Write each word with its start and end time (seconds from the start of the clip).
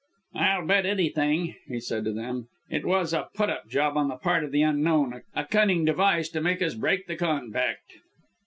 "I'll 0.33 0.65
bet 0.65 0.87
anything," 0.87 1.57
he 1.67 1.79
said 1.79 2.05
to 2.05 2.11
them, 2.11 2.47
"it 2.71 2.87
was 2.87 3.13
a 3.13 3.27
put 3.35 3.51
up 3.51 3.69
job 3.69 3.97
on 3.97 4.07
the 4.07 4.15
part 4.15 4.43
of 4.43 4.51
the 4.51 4.63
Unknown 4.63 5.21
a 5.35 5.45
cunning 5.45 5.85
device 5.85 6.27
to 6.29 6.41
make 6.41 6.59
us 6.63 6.73
break 6.73 7.05
the 7.05 7.15
compact." 7.15 7.85